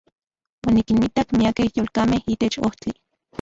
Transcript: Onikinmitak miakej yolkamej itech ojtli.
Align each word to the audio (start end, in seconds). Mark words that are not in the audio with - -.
Onikinmitak 0.67 1.27
miakej 1.37 1.69
yolkamej 1.77 2.21
itech 2.33 2.57
ojtli. 2.65 2.91